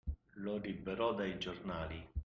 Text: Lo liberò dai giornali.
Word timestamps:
Lo 0.37 0.57
liberò 0.57 1.13
dai 1.13 1.37
giornali. 1.37 2.03